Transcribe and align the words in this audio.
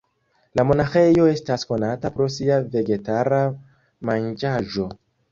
La 0.59 0.63
monaĥejo 0.67 1.25
estas 1.31 1.65
konata 1.73 2.09
pro 2.15 2.27
sia 2.35 2.57
vegetara 2.77 3.41
manĝaĵo. 4.11 4.87